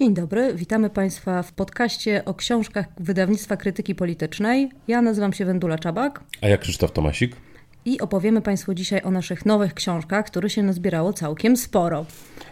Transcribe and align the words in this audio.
Dzień 0.00 0.14
dobry, 0.14 0.54
witamy 0.54 0.90
Państwa 0.90 1.42
w 1.42 1.52
podcaście 1.52 2.24
o 2.24 2.34
książkach 2.34 2.86
wydawnictwa 3.00 3.56
krytyki 3.56 3.94
politycznej. 3.94 4.70
Ja 4.88 5.02
nazywam 5.02 5.32
się 5.32 5.44
Wendula 5.44 5.78
Czabak. 5.78 6.24
A 6.42 6.48
ja 6.48 6.58
Krzysztof 6.58 6.92
Tomasik. 6.92 7.36
I 7.84 8.00
opowiemy 8.00 8.42
Państwu 8.42 8.74
dzisiaj 8.74 9.02
o 9.02 9.10
naszych 9.10 9.46
nowych 9.46 9.74
książkach, 9.74 10.26
które 10.26 10.50
się 10.50 10.62
nazbierało 10.62 11.12
całkiem 11.12 11.56
sporo. 11.56 12.06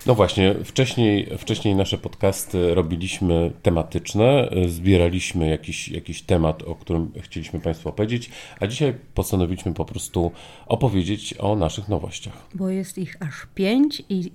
No 0.07 0.15
właśnie, 0.15 0.55
wcześniej, 0.65 1.39
wcześniej 1.39 1.75
nasze 1.75 1.99
podcasty 1.99 2.75
robiliśmy 2.75 3.53
tematyczne, 3.63 4.51
zbieraliśmy 4.67 5.49
jakiś, 5.49 5.89
jakiś 5.89 6.23
temat, 6.23 6.63
o 6.63 6.75
którym 6.75 7.13
chcieliśmy 7.21 7.61
Państwu 7.61 7.89
opowiedzieć, 7.89 8.31
a 8.61 8.67
dzisiaj 8.67 8.95
postanowiliśmy 9.15 9.75
po 9.75 9.85
prostu 9.85 10.33
opowiedzieć 10.67 11.35
o 11.39 11.57
naszych 11.57 11.89
nowościach. 11.89 12.47
Bo 12.55 12.71
jest 12.71 12.99
ich 12.99 13.17
aż 13.21 13.47
pięć 13.55 14.03
i 14.09 14.33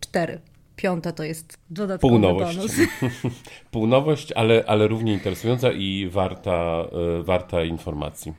cztery 0.00 0.40
piąta 0.82 1.12
to 1.12 1.24
jest 1.24 1.58
dodatkowy 1.70 2.10
Półnowość. 2.10 2.56
bonus. 2.56 2.72
Półnowość, 3.70 4.32
ale, 4.32 4.64
ale 4.66 4.88
równie 4.88 5.12
interesująca 5.12 5.72
i 5.72 6.08
warta, 6.12 6.84
y, 7.20 7.22
warta 7.22 7.64
informacji. 7.64 8.32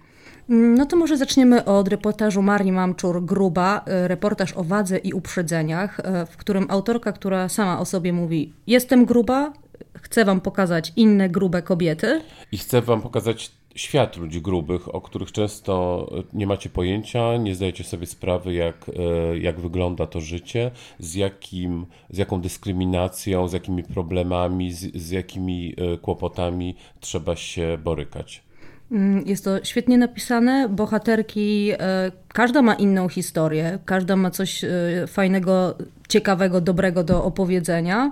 No 0.49 0.85
to 0.85 0.97
może 0.97 1.17
zaczniemy 1.17 1.65
od 1.65 1.87
reportażu 1.87 2.41
Marii 2.41 2.71
Mamczur-Gruba, 2.71 3.81
y, 4.05 4.07
reportaż 4.07 4.53
o 4.53 4.63
wadze 4.63 4.97
i 4.97 5.13
uprzedzeniach, 5.13 5.99
y, 5.99 6.25
w 6.25 6.37
którym 6.37 6.65
autorka, 6.69 7.11
która 7.11 7.49
sama 7.49 7.79
o 7.79 7.85
sobie 7.85 8.13
mówi 8.13 8.53
jestem 8.67 9.05
gruba, 9.05 9.53
chcę 10.01 10.25
wam 10.25 10.41
pokazać 10.41 10.93
inne 10.95 11.29
grube 11.29 11.61
kobiety. 11.61 12.21
I 12.51 12.57
chcę 12.57 12.81
wam 12.81 13.01
pokazać 13.01 13.51
świat 13.75 14.17
ludzi 14.17 14.41
grubych, 14.41 14.95
o 14.95 15.01
których 15.01 15.31
często 15.31 16.07
nie 16.33 16.47
macie 16.47 16.69
pojęcia, 16.69 17.37
nie 17.37 17.55
zdajecie 17.55 17.83
sobie 17.83 18.05
sprawy, 18.05 18.53
jak, 18.53 18.89
e, 18.89 19.37
jak 19.37 19.59
wygląda 19.59 20.07
to 20.07 20.21
życie, 20.21 20.71
z, 20.99 21.15
jakim, 21.15 21.85
z 22.09 22.17
jaką 22.17 22.41
dyskryminacją, 22.41 23.47
z 23.47 23.53
jakimi 23.53 23.83
problemami, 23.83 24.73
z, 24.73 24.95
z 24.95 25.09
jakimi 25.09 25.75
e, 25.77 25.97
kłopotami 25.97 26.75
trzeba 26.99 27.35
się 27.35 27.77
borykać. 27.83 28.43
Mm, 28.91 29.27
jest 29.27 29.43
to 29.43 29.65
świetnie 29.65 29.97
napisane. 29.97 30.69
Bohaterki, 30.69 31.71
e, 31.71 32.11
każda 32.27 32.61
ma 32.61 32.73
inną 32.73 33.09
historię, 33.09 33.79
każda 33.85 34.15
ma 34.15 34.31
coś 34.31 34.65
fajnego, 35.07 35.75
ciekawego, 36.09 36.61
dobrego 36.61 37.03
do 37.03 37.23
opowiedzenia, 37.23 38.11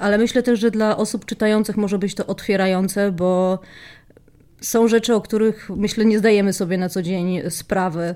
ale 0.00 0.18
myślę 0.18 0.42
też, 0.42 0.60
że 0.60 0.70
dla 0.70 0.96
osób 0.96 1.24
czytających 1.24 1.76
może 1.76 1.98
być 1.98 2.14
to 2.14 2.26
otwierające, 2.26 3.12
bo 3.12 3.58
są 4.64 4.88
rzeczy, 4.88 5.14
o 5.14 5.20
których 5.20 5.70
myślę 5.76 6.04
nie 6.04 6.18
zdajemy 6.18 6.52
sobie 6.52 6.78
na 6.78 6.88
co 6.88 7.02
dzień 7.02 7.50
sprawy. 7.50 8.14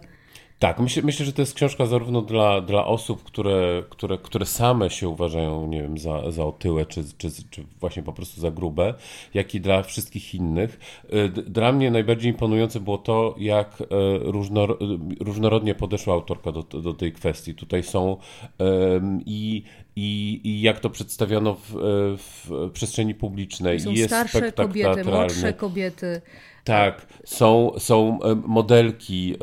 Tak, 0.58 0.80
myślę, 0.80 1.02
myślę, 1.02 1.26
że 1.26 1.32
to 1.32 1.42
jest 1.42 1.54
książka 1.54 1.86
zarówno 1.86 2.22
dla, 2.22 2.60
dla 2.60 2.86
osób, 2.86 3.22
które, 3.24 3.82
które, 3.90 4.18
które 4.18 4.46
same 4.46 4.90
się 4.90 5.08
uważają, 5.08 5.66
nie 5.66 5.82
wiem, 5.82 5.98
za, 5.98 6.30
za 6.30 6.44
otyłe, 6.44 6.86
czy, 6.86 7.04
czy, 7.18 7.30
czy 7.50 7.64
właśnie 7.80 8.02
po 8.02 8.12
prostu 8.12 8.40
za 8.40 8.50
grube, 8.50 8.94
jak 9.34 9.54
i 9.54 9.60
dla 9.60 9.82
wszystkich 9.82 10.34
innych. 10.34 11.02
Y, 11.12 11.28
dla 11.28 11.72
mnie 11.72 11.90
najbardziej 11.90 12.32
imponujące 12.32 12.80
było 12.80 12.98
to, 12.98 13.34
jak 13.38 13.80
y, 13.80 13.84
różnor, 14.18 14.78
różnorodnie 15.20 15.74
podeszła 15.74 16.14
autorka 16.14 16.52
do, 16.52 16.62
do 16.62 16.94
tej 16.94 17.12
kwestii. 17.12 17.54
Tutaj 17.54 17.82
są 17.82 18.16
um, 18.58 19.20
i 19.26 19.62
i, 20.00 20.40
i 20.44 20.60
jak 20.60 20.80
to 20.80 20.90
przedstawiono 20.90 21.54
w, 21.54 21.72
w 22.18 22.70
przestrzeni 22.72 23.14
publicznej. 23.14 23.80
Są 23.80 23.90
jest 23.90 24.06
starsze 24.06 24.52
kobiety, 24.52 25.04
młodsze 25.04 25.52
kobiety. 25.52 26.20
Tak, 26.64 27.06
są, 27.24 27.72
są 27.78 28.18
modelki 28.46 29.34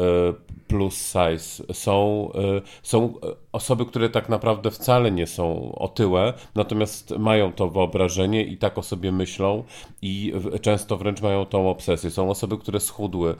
plus 0.67 0.93
size, 0.95 1.73
są, 1.73 2.29
e, 2.35 2.61
są 2.83 3.13
osoby, 3.51 3.85
które 3.85 4.09
tak 4.09 4.29
naprawdę 4.29 4.71
wcale 4.71 5.11
nie 5.11 5.27
są 5.27 5.75
otyłe, 5.75 6.33
natomiast 6.55 7.11
mają 7.11 7.53
to 7.53 7.69
wyobrażenie 7.69 8.43
i 8.43 8.57
tak 8.57 8.77
o 8.77 8.83
sobie 8.83 9.11
myślą 9.11 9.63
i 10.01 10.33
często 10.61 10.97
wręcz 10.97 11.21
mają 11.21 11.45
tą 11.45 11.69
obsesję. 11.69 12.11
Są 12.11 12.29
osoby, 12.29 12.57
które 12.57 12.79
schudły, 12.79 13.35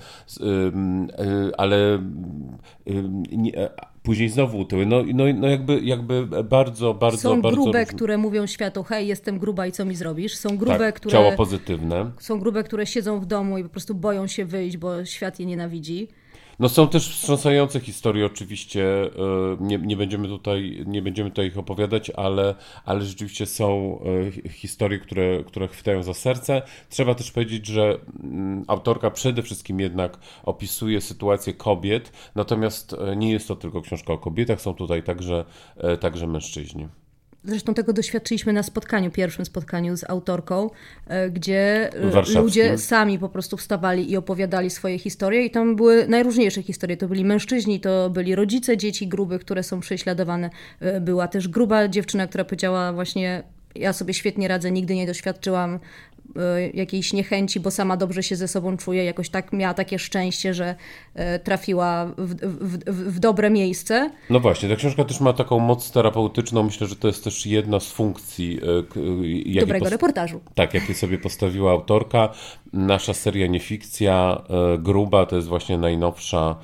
ale 1.58 2.00
później 4.04 4.30
znowu 4.30 4.60
utyły. 4.60 4.86
No, 4.86 5.04
no, 5.14 5.24
no 5.36 5.48
jakby, 5.48 5.80
jakby 5.80 6.28
bardzo, 6.44 6.94
bardzo, 6.94 7.18
Są 7.18 7.42
bardzo 7.42 7.56
grube, 7.56 7.80
różne. 7.80 7.96
które 7.96 8.18
mówią 8.18 8.48
światu, 8.48 8.84
hej, 8.84 9.08
jestem 9.08 9.40
gruba 9.40 9.68
i 9.68 9.72
co 9.72 9.86
mi 9.86 9.96
zrobisz? 9.96 10.36
Są 10.36 10.58
grube, 10.58 10.78
tak, 10.78 10.96
które... 10.96 11.12
ciało 11.12 11.32
pozytywne. 11.32 12.12
Są 12.20 12.40
grube, 12.40 12.64
które 12.64 12.86
siedzą 12.86 13.20
w 13.20 13.26
domu 13.26 13.58
i 13.58 13.64
po 13.64 13.70
prostu 13.70 13.96
boją 13.96 14.28
się 14.28 14.46
wyjść, 14.46 14.78
bo 14.78 15.06
świat 15.06 15.40
je 15.40 15.46
nienawidzi. 15.46 16.08
No 16.60 16.70
są 16.70 16.88
też 16.88 17.10
wstrząsające 17.10 17.80
historie 17.80 18.26
oczywiście, 18.26 19.04
e, 19.04 19.10
nie, 19.60 19.78
nie, 19.78 19.98
będziemy 19.98 20.28
tutaj, 20.28 20.84
nie 20.88 21.02
będziemy 21.02 21.30
tutaj 21.30 21.48
ich 21.48 21.58
opowiadać, 21.58 22.10
ale, 22.10 22.56
ale 22.86 23.02
rzeczywiście 23.02 23.46
są 23.46 24.00
e, 24.46 24.50
historie, 24.50 25.00
które, 25.00 25.44
które 25.44 25.68
chwytają 25.68 26.04
za 26.04 26.14
serce. 26.14 26.62
Trzeba 26.90 27.16
też 27.16 27.32
powiedzieć, 27.32 27.66
że 27.68 27.98
mm, 28.24 28.64
autorka 28.68 29.12
przede 29.12 29.42
wszystkim 29.42 29.80
jednak 29.80 30.18
opisuje 30.44 31.02
sytuację 31.02 31.54
kobiet, 31.54 32.12
natomiast 32.36 32.94
e, 32.94 33.16
nie 33.16 33.32
jest 33.32 33.48
to 33.48 33.56
tylko 33.56 33.82
książka 33.82 34.14
o 34.14 34.18
kobietach, 34.18 34.62
są 34.62 34.74
tutaj 34.74 35.04
także, 35.04 35.46
także 36.00 36.28
mężczyźni. 36.28 36.88
Zresztą 37.46 37.74
tego 37.74 37.94
doświadczyliśmy 37.94 38.54
na 38.54 38.64
spotkaniu, 38.64 39.12
pierwszym 39.12 39.46
spotkaniu 39.46 39.98
z 39.98 40.04
autorką, 40.10 40.70
e, 41.08 41.30
gdzie 41.30 41.90
e, 42.36 42.40
ludzie 42.42 42.78
sami 42.78 43.20
po 43.20 43.30
prostu 43.30 43.58
wstawali 43.58 44.12
i 44.12 44.18
opowiadali 44.18 44.70
swoje 44.70 45.00
historie 45.00 45.46
i 45.46 45.52
tam 45.52 45.76
były 45.76 46.08
najróżniejsze 46.08 46.64
historie. 46.64 46.98
To 46.98 47.08
byli 47.08 47.26
mężczyźni, 47.26 47.80
to 47.80 48.10
byli 48.10 48.36
rodzice 48.36 48.78
dzieci 48.78 49.08
grubych, 49.08 49.42
które 49.42 49.64
są 49.64 49.80
prześladowane. 49.80 50.50
E, 50.80 51.02
była 51.02 51.28
też 51.28 51.48
gruba 51.48 51.88
dziewczyna, 51.88 52.28
która 52.28 52.46
powiedziała 52.46 52.94
właśnie 52.94 53.44
ja 53.76 53.94
sobie 53.94 54.14
świetnie 54.14 54.48
radzę, 54.48 54.72
nigdy 54.72 54.96
nie 54.96 55.08
doświadczyłam 55.08 55.80
jakiejś 56.74 57.14
niechęci, 57.14 57.60
bo 57.60 57.72
sama 57.72 57.98
dobrze 57.98 58.24
się 58.24 58.36
ze 58.36 58.48
sobą 58.48 58.78
czuje, 58.78 59.04
jakoś 59.04 59.30
tak 59.30 59.54
miała 59.54 59.74
takie 59.74 60.00
szczęście, 60.00 60.54
że 60.54 60.76
e, 61.14 61.40
trafiła 61.40 62.06
w, 62.18 62.36
w, 62.44 62.78
w, 63.14 63.20
dobre 63.20 63.50
miejsce. 63.50 64.12
No 64.30 64.40
właśnie, 64.40 64.70
ta 64.70 64.76
książka 64.76 65.04
też 65.04 65.20
ma 65.20 65.34
taką 65.34 65.60
moc 65.60 65.92
terapeutyczną. 65.92 66.64
Myślę, 66.64 66.88
że 66.88 66.96
to 66.96 67.08
jest 67.08 67.24
też 67.24 67.46
jedna 67.46 67.80
z 67.80 67.92
funkcji 67.92 68.60
e, 69.56 69.60
dobrego 69.60 69.90
reportażu. 69.90 70.42
Tak, 70.56 70.74
jakie 70.74 70.94
sobie 70.94 71.18
postawiła 71.18 71.72
autorka. 71.72 72.30
Nasza 72.74 73.14
seria 73.14 73.48
Niefikcja, 73.48 74.42
Gruba, 74.80 75.26
to 75.26 75.36
jest 75.36 75.48
właśnie 75.48 75.78
najnowsza, 75.78 76.56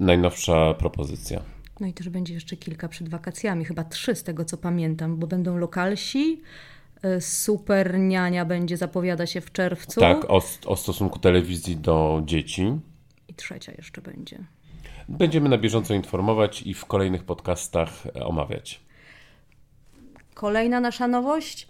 najnowsza 0.00 0.74
propozycja. 0.74 1.40
No 1.80 1.86
i 1.86 1.92
też 1.92 2.08
będzie 2.08 2.34
jeszcze 2.34 2.56
kilka 2.56 2.88
przed 2.88 3.08
wakacjami, 3.08 3.64
chyba 3.64 3.84
trzy 3.84 4.14
z 4.14 4.22
tego 4.22 4.44
co 4.44 4.56
pamiętam, 4.56 5.16
bo 5.16 5.26
będą 5.26 5.56
lokalsi, 5.56 6.40
E, 6.40 6.40
super 7.20 7.98
niania 7.98 8.44
będzie 8.44 8.76
zapowiada 8.76 9.26
się 9.26 9.40
w 9.40 9.52
czerwcu. 9.52 10.00
Tak, 10.00 10.30
o, 10.30 10.42
o 10.66 10.76
stosunku 10.76 11.18
telewizji 11.18 11.76
do 11.76 12.22
dzieci. 12.24 12.78
I 13.28 13.34
trzecia 13.34 13.72
jeszcze 13.78 14.02
będzie. 14.02 14.38
Będziemy 15.08 15.48
na 15.48 15.58
bieżąco 15.58 15.94
informować 15.94 16.62
i 16.62 16.74
w 16.74 16.84
kolejnych 16.84 17.24
podcastach 17.24 17.90
omawiać. 18.24 18.80
Kolejna 20.34 20.80
nasza 20.80 21.08
nowość. 21.08 21.68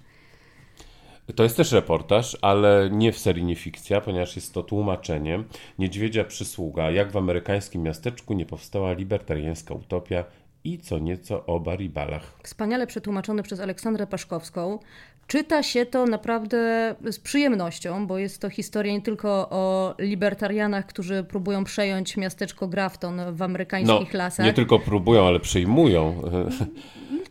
To 1.35 1.43
jest 1.43 1.57
też 1.57 1.73
reportaż, 1.73 2.37
ale 2.43 2.91
nie 2.93 3.13
w 3.13 3.19
serii 3.19 3.45
nie 3.45 3.57
fikcja, 3.57 4.01
ponieważ 4.01 4.37
jest 4.37 4.55
to 4.55 4.63
tłumaczenie 4.63 5.45
Niedźwiedzia 5.79 6.25
Przysługa, 6.25 6.91
jak 6.91 7.13
w 7.13 7.17
amerykańskim 7.17 7.83
miasteczku 7.83 8.35
nie 8.35 8.47
powstała 8.47 8.93
libertariańska 8.93 9.75
utopia 9.75 10.25
i 10.65 10.79
co 10.79 10.99
nieco 10.99 11.47
o 11.47 11.61
baribalach. 11.61 12.39
Wspaniale 12.43 12.87
przetłumaczony 12.87 13.43
przez 13.43 13.61
Aleksandrę 13.61 14.07
Paszkowską. 14.07 14.79
Czyta 15.27 15.63
się 15.63 15.87
to 15.87 16.07
naprawdę 16.07 16.95
z 17.11 17.19
przyjemnością, 17.19 18.07
bo 18.07 18.19
jest 18.19 18.41
to 18.41 18.51
historia 18.51 18.93
nie 18.93 19.03
tylko 19.03 19.29
o 19.51 19.95
libertarianach, 19.99 20.87
którzy 20.87 21.25
próbują 21.25 21.65
przejąć 21.65 22.17
miasteczko 22.17 22.69
Grafton 22.69 23.21
w 23.33 23.43
amerykańskich 23.43 24.13
no, 24.13 24.19
lasach. 24.19 24.47
Nie 24.47 24.53
tylko 24.53 24.79
próbują, 24.79 25.27
ale 25.27 25.41
przejmują. 25.41 26.23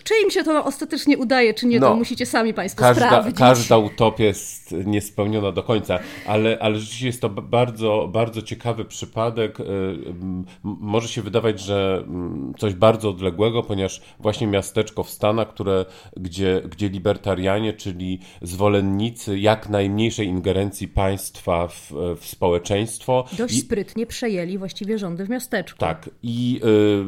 Czy 0.03 0.13
im 0.23 0.31
się 0.31 0.43
to 0.43 0.65
ostatecznie 0.65 1.17
udaje, 1.17 1.53
czy 1.53 1.65
nie, 1.65 1.79
no, 1.79 1.89
to 1.89 1.95
musicie 1.95 2.25
sami 2.25 2.53
Państwo 2.53 2.81
każda, 2.81 3.05
sprawdzić. 3.05 3.37
Każda 3.37 3.77
utopia 3.77 4.23
jest 4.23 4.71
niespełniona 4.85 5.51
do 5.51 5.63
końca, 5.63 5.99
ale, 6.27 6.57
ale 6.59 6.75
rzeczywiście 6.75 7.07
jest 7.07 7.21
to 7.21 7.29
bardzo, 7.29 8.09
bardzo 8.13 8.41
ciekawy 8.41 8.85
przypadek. 8.85 9.59
Y, 9.59 9.63
może 10.63 11.07
się 11.07 11.21
wydawać, 11.21 11.59
że 11.59 12.03
mm, 12.07 12.53
coś 12.57 12.73
bardzo 12.73 13.09
odległego, 13.09 13.63
ponieważ 13.63 14.01
właśnie 14.19 14.47
miasteczko 14.47 15.03
w 15.03 15.09
Stanach, 15.09 15.47
które, 15.47 15.85
gdzie, 16.17 16.61
gdzie 16.69 16.89
libertarianie, 16.89 17.73
czyli 17.73 18.19
zwolennicy 18.41 19.39
jak 19.39 19.69
najmniejszej 19.69 20.27
ingerencji 20.27 20.87
państwa 20.87 21.67
w, 21.67 21.91
w 22.19 22.25
społeczeństwo. 22.25 23.25
Dość 23.37 23.55
i, 23.55 23.59
sprytnie 23.59 24.05
przejęli 24.05 24.57
właściwie 24.57 24.97
rządy 24.97 25.25
w 25.25 25.29
miasteczku. 25.29 25.79
Tak. 25.79 26.09
I, 26.23 26.59
y, 26.63 27.03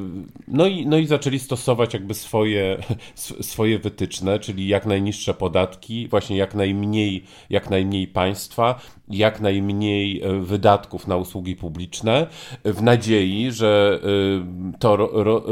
no, 0.47 0.67
i, 0.67 0.85
no 0.85 0.97
i 0.97 1.05
zaczęli 1.05 1.39
stosować 1.39 1.93
jakby 1.93 2.13
swoje 2.13 2.77
swoje 3.41 3.79
wytyczne, 3.79 4.39
czyli 4.39 4.67
jak 4.67 4.85
najniższe 4.85 5.33
podatki, 5.33 6.07
właśnie 6.07 6.37
jak 6.37 6.55
najmniej, 6.55 7.23
jak 7.49 7.69
najmniej 7.69 8.07
państwa, 8.07 8.79
jak 9.09 9.41
najmniej 9.41 10.21
e, 10.21 10.39
wydatków 10.39 11.07
na 11.07 11.17
usługi 11.17 11.55
publiczne, 11.55 12.27
w 12.65 12.81
nadziei, 12.81 13.51
że 13.51 13.99
e, 14.03 14.77
to 14.79 14.95
ro, 14.95 15.09
ro, 15.13 15.43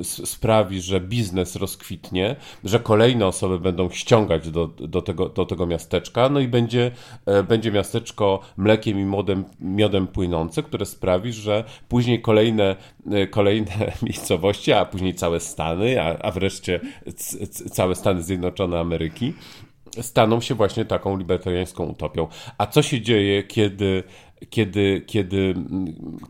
e, 0.00 0.04
sprawi, 0.04 0.80
że 0.80 1.00
biznes 1.00 1.56
rozkwitnie, 1.56 2.36
że 2.64 2.80
kolejne 2.80 3.26
osoby 3.26 3.58
będą 3.58 3.90
ściągać 3.90 4.50
do, 4.50 4.66
do, 4.66 5.02
tego, 5.02 5.28
do 5.28 5.46
tego 5.46 5.66
miasteczka, 5.66 6.28
no 6.28 6.40
i 6.40 6.48
będzie, 6.48 6.90
będzie 7.48 7.72
miasteczko 7.72 8.40
mlekiem 8.56 9.00
i 9.00 9.04
miodem, 9.04 9.44
miodem 9.60 10.06
płynące, 10.06 10.62
które 10.62 10.86
sprawi, 10.86 11.32
że 11.32 11.64
później 11.88 12.22
kolejne, 12.22 12.76
kolejne 13.30 13.72
miejscowości, 14.02 14.72
a 14.72 14.84
później 14.84 15.14
całe 15.14 15.40
Stany, 15.40 16.02
a, 16.02 16.18
a 16.18 16.30
wreszcie 16.30 16.80
całe 17.72 17.94
Stany 17.94 18.22
Zjednoczone 18.22 18.80
Ameryki 18.80 19.34
staną 20.00 20.40
się 20.40 20.54
właśnie 20.54 20.84
taką 20.84 21.18
libertariańską 21.18 21.84
utopią. 21.84 22.28
A 22.58 22.66
co 22.66 22.82
się 22.82 23.00
dzieje, 23.00 23.42
kiedy 23.42 24.02
kiedy, 24.50 25.02
kiedy, 25.06 25.54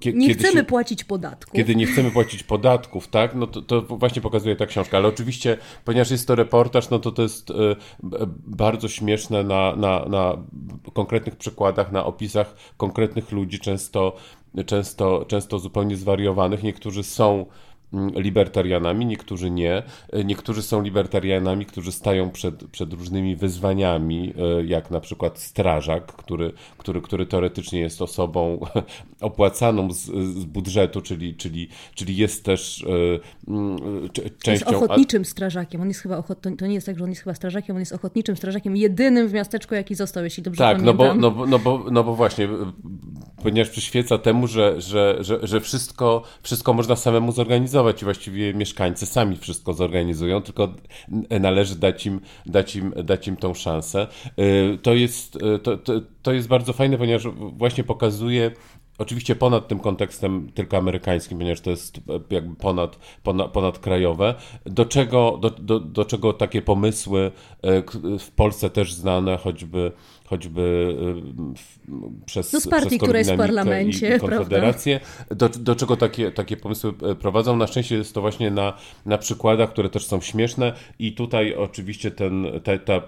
kiedy 0.00 0.18
nie 0.18 0.34
chcemy 0.34 0.60
się, 0.60 0.64
płacić 0.64 1.04
podatków. 1.04 1.54
Kiedy 1.54 1.76
nie 1.76 1.86
chcemy 1.86 2.10
płacić 2.10 2.42
podatków, 2.42 3.08
tak? 3.08 3.34
No 3.34 3.46
to, 3.46 3.62
to, 3.62 3.82
właśnie 3.82 4.22
pokazuje 4.22 4.56
ta 4.56 4.66
książka. 4.66 4.96
Ale 4.96 5.08
oczywiście, 5.08 5.58
ponieważ 5.84 6.10
jest 6.10 6.28
to 6.28 6.34
reportaż, 6.34 6.90
no 6.90 6.98
to 6.98 7.12
to 7.12 7.22
jest 7.22 7.50
y, 7.50 7.54
bardzo 8.46 8.88
śmieszne 8.88 9.44
na, 9.44 9.76
na, 9.76 10.04
na 10.04 10.36
konkretnych 10.92 11.36
przykładach, 11.36 11.92
na 11.92 12.04
opisach 12.04 12.54
konkretnych 12.76 13.32
ludzi, 13.32 13.58
często, 13.58 14.16
często, 14.66 15.24
często 15.28 15.58
zupełnie 15.58 15.96
zwariowanych. 15.96 16.62
Niektórzy 16.62 17.02
są 17.02 17.46
Mm, 17.92 18.10
libertarianami, 18.14 19.06
niektórzy 19.06 19.50
nie. 19.50 19.82
Niektórzy 20.24 20.62
są 20.62 20.82
libertarianami, 20.82 21.66
którzy 21.66 21.92
stają 21.92 22.30
przed, 22.30 22.64
przed 22.64 22.92
różnymi 22.92 23.36
wyzwaniami, 23.36 24.34
e, 24.58 24.64
jak 24.64 24.90
na 24.90 25.00
przykład 25.00 25.38
strażak, 25.38 26.06
który, 26.06 26.52
który, 26.78 27.00
który 27.00 27.26
teoretycznie 27.26 27.80
jest 27.80 28.02
osobą 28.02 28.66
opłacaną 29.20 29.92
z, 29.92 30.04
z 30.38 30.44
budżetu, 30.44 31.00
czyli, 31.00 31.34
czyli, 31.34 31.68
czyli 31.94 32.16
jest 32.16 32.44
też 32.44 32.84
e, 32.84 33.50
mm, 33.50 33.78
częścią... 34.42 34.70
Jest 34.70 34.82
ochotniczym 34.82 35.24
strażakiem. 35.24 35.80
On 35.80 35.88
jest 35.88 36.00
chyba 36.00 36.16
ochot... 36.18 36.38
to 36.58 36.66
nie 36.66 36.74
jest 36.74 36.86
tak, 36.86 36.98
że 36.98 37.04
on 37.04 37.10
jest 37.10 37.22
chyba 37.22 37.34
strażakiem, 37.34 37.76
on 37.76 37.80
jest 37.80 37.92
ochotniczym 37.92 38.36
strażakiem, 38.36 38.76
jedynym 38.76 39.28
w 39.28 39.32
miasteczku, 39.32 39.74
jaki 39.74 39.94
został, 39.94 40.24
jeśli 40.24 40.42
dobrze 40.42 40.58
tak, 40.58 40.76
pamiętam. 40.76 40.98
Tak, 40.98 41.16
no 41.16 41.30
bo, 41.30 41.46
no, 41.46 41.46
no, 41.46 41.58
bo, 41.58 41.90
no 41.90 42.04
bo 42.04 42.14
właśnie, 42.14 42.48
ponieważ 43.42 43.70
przyświeca 43.70 44.18
temu, 44.18 44.46
że, 44.46 44.80
że, 44.80 45.16
że, 45.20 45.46
że 45.46 45.60
wszystko, 45.60 46.22
wszystko 46.42 46.74
można 46.74 46.96
samemu 46.96 47.32
zorganizować, 47.32 48.02
i 48.02 48.04
właściwie 48.04 48.54
mieszkańcy 48.54 49.06
sami 49.06 49.36
wszystko 49.36 49.72
zorganizują, 49.72 50.42
tylko 50.42 50.68
należy 51.40 51.76
dać 51.76 52.06
im, 52.06 52.20
dać 52.46 52.76
im, 52.76 52.92
dać 53.04 53.28
im 53.28 53.36
tą 53.36 53.54
szansę. 53.54 54.06
Y, 54.38 54.78
to 54.82 54.94
jest, 54.94 55.36
y, 55.36 55.58
to, 55.58 55.76
to, 55.76 55.92
to 56.22 56.32
jest 56.32 56.48
bardzo 56.48 56.72
fajne, 56.72 56.98
ponieważ 56.98 57.22
właśnie 57.56 57.84
pokazuje, 57.84 58.50
Oczywiście 58.98 59.36
ponad 59.36 59.68
tym 59.68 59.80
kontekstem 59.80 60.52
tylko 60.54 60.76
amerykańskim, 60.76 61.38
ponieważ 61.38 61.60
to 61.60 61.70
jest 61.70 62.00
jakby 62.30 62.56
ponad, 62.56 62.98
ponad, 63.22 63.50
ponadkrajowe. 63.50 64.34
Do 64.66 64.84
czego, 64.84 65.38
do, 65.40 65.50
do, 65.50 65.80
do 65.80 66.04
czego 66.04 66.32
takie 66.32 66.62
pomysły 66.62 67.32
y, 67.64 68.18
w 68.18 68.30
Polsce 68.30 68.70
też 68.70 68.94
znane, 68.94 69.36
choćby 69.36 69.92
choćby 70.32 70.96
y, 71.88 72.24
przez, 72.26 72.52
no 72.52 72.60
z 72.60 72.68
partii, 72.68 72.98
która 72.98 73.18
jest 73.18 73.32
w 73.32 73.36
parlamencie, 73.36 74.12
i, 74.12 74.16
i 74.16 74.20
Konfederację, 74.20 75.00
do, 75.30 75.48
do 75.48 75.76
czego 75.76 75.96
takie, 75.96 76.30
takie 76.30 76.56
pomysły 76.56 76.94
e, 77.02 77.14
prowadzą. 77.14 77.56
Na 77.56 77.66
szczęście 77.66 77.96
jest 77.96 78.14
to 78.14 78.20
właśnie 78.20 78.50
na, 78.50 78.76
na 79.06 79.18
przykładach, 79.18 79.70
które 79.70 79.90
też 79.90 80.06
są 80.06 80.20
śmieszne 80.20 80.72
i 80.98 81.12
tutaj 81.12 81.54
oczywiście 81.54 82.10
ten, 82.10 82.46
ta, 82.64 82.78
ta, 82.78 83.02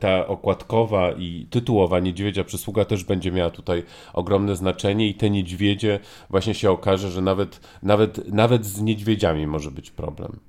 ta 0.00 0.26
okładkowa 0.26 1.12
i 1.12 1.46
tytułowa 1.50 2.00
Niedźwiedzia 2.00 2.44
Przysługa 2.44 2.84
też 2.84 3.04
będzie 3.04 3.32
miała 3.32 3.50
tutaj 3.50 3.82
ogromne 4.12 4.56
znaczenie 4.56 5.08
i 5.08 5.14
te 5.14 5.30
niedźwiedzie 5.30 6.00
właśnie 6.30 6.54
się 6.54 6.70
okaże, 6.70 7.10
że 7.10 7.22
nawet, 7.22 7.60
nawet, 7.82 8.32
nawet 8.32 8.66
z 8.66 8.80
niedźwiedziami 8.80 9.46
może 9.46 9.70
być 9.70 9.90
problem. 9.90 10.40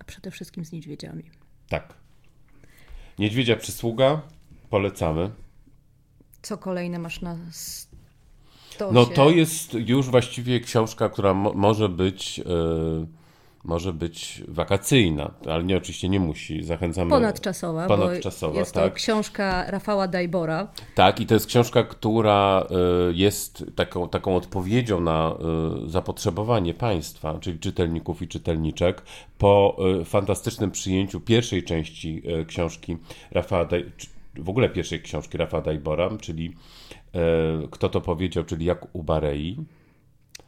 A 0.00 0.04
przede 0.04 0.30
wszystkim 0.30 0.64
z 0.64 0.72
niedźwiedziami. 0.72 1.22
Tak. 1.68 1.94
Niedźwiedzia 3.18 3.56
Przysługa 3.56 4.20
Polecamy. 4.70 5.30
Co 6.42 6.58
kolejne 6.58 6.98
masz 6.98 7.20
na 7.20 7.36
stosie? 7.52 8.94
No 8.94 9.06
to 9.06 9.30
jest 9.30 9.74
już 9.74 10.10
właściwie 10.10 10.60
książka, 10.60 11.08
która 11.08 11.34
mo 11.34 11.52
może 11.52 11.88
być... 11.88 12.38
Yy 12.38 13.06
może 13.66 13.92
być 13.92 14.42
wakacyjna, 14.48 15.30
ale 15.46 15.64
nie 15.64 15.76
oczywiście 15.76 16.08
nie 16.08 16.20
musi. 16.20 16.62
Zachęcamy. 16.62 17.10
Ponadczasowa. 17.10 17.86
Ponadczasowa, 17.86 18.58
jest 18.58 18.74
tak. 18.74 18.92
to 18.92 18.96
książka 18.96 19.70
Rafała 19.70 20.08
Dajbora. 20.08 20.68
Tak, 20.94 21.20
i 21.20 21.26
to 21.26 21.34
jest 21.34 21.46
książka, 21.46 21.82
która 21.82 22.66
y, 23.10 23.14
jest 23.14 23.64
taką, 23.76 24.08
taką 24.08 24.36
odpowiedzią 24.36 25.00
na 25.00 25.34
y, 25.86 25.90
zapotrzebowanie 25.90 26.74
państwa, 26.74 27.38
czyli 27.40 27.58
czytelników 27.58 28.22
i 28.22 28.28
czytelniczek, 28.28 29.02
po 29.38 29.76
fantastycznym 30.04 30.70
przyjęciu 30.70 31.20
pierwszej 31.20 31.64
części 31.64 32.22
książki 32.46 32.96
Rafała 33.30 33.64
Daj 33.64 33.92
w 34.38 34.48
ogóle 34.48 34.68
pierwszej 34.68 35.02
książki 35.02 35.38
Rafa 35.38 35.60
Dajbora, 35.60 36.10
czyli 36.20 36.54
e, 37.14 37.68
Kto 37.70 37.88
to 37.88 38.00
powiedział, 38.00 38.44
czyli 38.44 38.64
Jak 38.64 38.94
u 38.96 39.02
Barei 39.02 39.56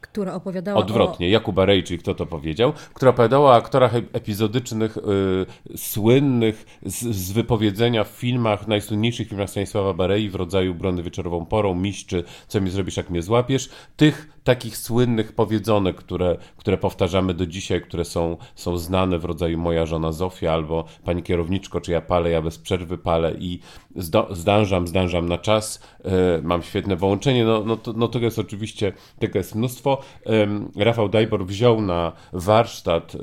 która 0.01 0.35
opowiadała 0.35 0.79
Odwrotnie, 0.79 1.27
o... 1.27 1.31
Jakuba 1.31 1.65
Rej, 1.65 1.85
czyli 1.85 1.99
kto 1.99 2.15
to 2.15 2.27
powiedział, 2.27 2.73
która 2.95 3.11
opowiadała 3.11 3.51
o 3.51 3.55
aktorach 3.55 3.95
epizodycznych, 3.95 4.97
y, 4.97 5.77
słynnych 5.77 6.79
z, 6.83 7.17
z, 7.17 7.33
wypowiedzenia 7.33 8.05
w 8.05 8.09
filmach, 8.09 8.69
najsłynniejszych 8.69 9.29
filmach 9.29 9.51
Stanisława 9.51 9.95
Barei 9.95 10.31
w 10.31 10.35
rodzaju 10.35 10.75
Brony 10.75 11.03
wieczorową 11.03 11.47
porą, 11.47 11.75
Miś, 11.75 12.07
czy 12.07 12.25
Co 12.49 12.61
mi 12.61 12.71
zrobisz, 12.71 12.97
jak 12.97 13.11
mnie 13.11 13.23
złapiesz. 13.23 13.71
Tych 13.97 14.39
takich 14.45 14.77
słynnych 14.77 15.33
powiedzonek, 15.33 15.97
które, 15.97 16.37
które 16.57 16.79
powtarzamy 16.79 17.35
do 17.35 17.47
dzisiaj, 17.47 17.83
które 17.83 18.05
są, 18.05 18.37
są 18.55 18.79
znane 18.79 19.19
w 19.19 19.25
rodzaju 19.25 19.59
Moja 19.59 19.87
żona 19.87 20.13
Zofia, 20.13 20.53
albo 20.53 20.85
Pani 21.05 21.23
kierowniczko, 21.23 21.81
czy 21.81 21.93
ja 21.93 22.01
palę, 22.01 22.31
ja 22.31 22.43
bez 22.43 22.59
przerwy 22.59 22.99
palę 22.99 23.35
i 23.39 23.61
zdo, 23.97 24.29
zdążam, 24.31 24.87
zdążam 24.87 25.29
na 25.29 25.39
czas, 25.39 25.83
y, 26.39 26.43
mam 26.43 26.63
świetne 26.63 26.97
połączenie, 26.97 27.45
no, 27.45 27.63
no, 27.65 27.77
to, 27.77 27.93
no 27.93 28.09
tego 28.09 28.25
jest 28.25 28.39
oczywiście, 28.39 28.93
tego 29.19 29.39
jest 29.39 29.55
mnóstwo. 29.55 29.88
Rafał 30.77 31.09
Dajbor 31.09 31.47
wziął 31.47 31.81
na 31.81 32.13
warsztat 32.33 33.17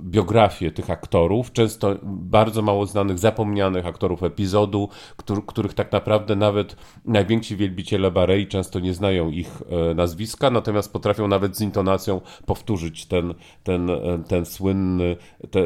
biografię 0.00 0.70
tych 0.70 0.90
aktorów, 0.90 1.52
często 1.52 1.96
bardzo 2.02 2.62
mało 2.62 2.86
znanych, 2.86 3.18
zapomnianych 3.18 3.86
aktorów 3.86 4.22
epizodu, 4.22 4.88
który, 5.16 5.42
których 5.46 5.74
tak 5.74 5.92
naprawdę 5.92 6.36
nawet 6.36 6.76
najwięksi 7.04 7.56
wielbiciele 7.56 8.10
Barei 8.10 8.46
często 8.46 8.80
nie 8.80 8.94
znają 8.94 9.30
ich 9.30 9.62
e, 9.90 9.94
nazwiska, 9.94 10.50
natomiast 10.50 10.92
potrafią 10.92 11.28
nawet 11.28 11.56
z 11.56 11.60
intonacją 11.60 12.20
powtórzyć 12.46 13.06
ten, 13.06 13.34
ten, 13.64 13.90
e, 13.90 14.22
ten 14.28 14.46
słynny, 14.46 15.16
te, 15.50 15.60